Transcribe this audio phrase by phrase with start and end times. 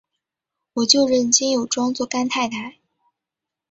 [0.73, 2.79] 我就认金友庄做干太太！